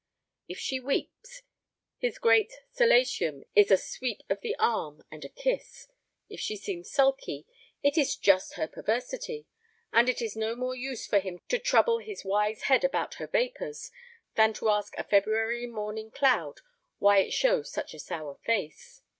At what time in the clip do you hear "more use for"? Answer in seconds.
10.55-11.19